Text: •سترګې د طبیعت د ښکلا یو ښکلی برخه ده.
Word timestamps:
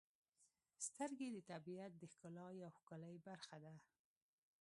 •سترګې 0.85 1.27
د 1.31 1.37
طبیعت 1.51 1.91
د 1.97 2.03
ښکلا 2.13 2.47
یو 2.61 2.69
ښکلی 2.77 3.15
برخه 3.27 3.57
ده. 3.63 3.73